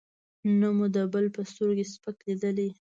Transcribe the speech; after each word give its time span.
نه 0.59 0.67
مو 0.75 0.85
د 0.95 0.97
بل 1.13 1.25
په 1.35 1.41
سترګو 1.49 1.83
سپک 1.93 2.17
لېدلی. 2.27 2.69